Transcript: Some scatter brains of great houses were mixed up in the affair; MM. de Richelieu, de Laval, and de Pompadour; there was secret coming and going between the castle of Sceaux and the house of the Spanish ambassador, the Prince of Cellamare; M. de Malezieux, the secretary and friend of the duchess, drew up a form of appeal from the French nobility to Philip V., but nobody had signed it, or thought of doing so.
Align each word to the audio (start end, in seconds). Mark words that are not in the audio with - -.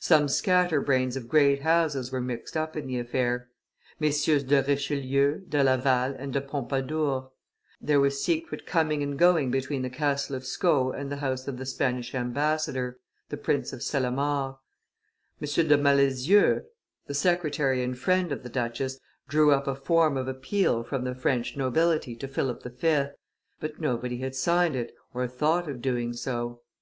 Some 0.00 0.28
scatter 0.28 0.82
brains 0.82 1.16
of 1.16 1.30
great 1.30 1.62
houses 1.62 2.12
were 2.12 2.20
mixed 2.20 2.58
up 2.58 2.76
in 2.76 2.88
the 2.88 2.98
affair; 2.98 3.48
MM. 4.02 4.46
de 4.46 4.62
Richelieu, 4.62 5.38
de 5.48 5.64
Laval, 5.64 6.14
and 6.18 6.30
de 6.34 6.42
Pompadour; 6.42 7.30
there 7.80 7.98
was 7.98 8.22
secret 8.22 8.66
coming 8.66 9.02
and 9.02 9.18
going 9.18 9.50
between 9.50 9.80
the 9.80 9.88
castle 9.88 10.36
of 10.36 10.44
Sceaux 10.44 10.90
and 10.90 11.10
the 11.10 11.16
house 11.16 11.48
of 11.48 11.56
the 11.56 11.64
Spanish 11.64 12.14
ambassador, 12.14 12.98
the 13.30 13.38
Prince 13.38 13.72
of 13.72 13.80
Cellamare; 13.80 14.58
M. 15.40 15.68
de 15.68 15.78
Malezieux, 15.78 16.64
the 17.06 17.14
secretary 17.14 17.82
and 17.82 17.98
friend 17.98 18.30
of 18.30 18.42
the 18.42 18.50
duchess, 18.50 19.00
drew 19.26 19.52
up 19.52 19.66
a 19.66 19.74
form 19.74 20.18
of 20.18 20.28
appeal 20.28 20.84
from 20.84 21.04
the 21.04 21.14
French 21.14 21.56
nobility 21.56 22.14
to 22.14 22.28
Philip 22.28 22.62
V., 22.62 23.06
but 23.58 23.80
nobody 23.80 24.18
had 24.18 24.34
signed 24.34 24.76
it, 24.76 24.94
or 25.14 25.26
thought 25.26 25.66
of 25.66 25.80
doing 25.80 26.12
so. 26.12 26.60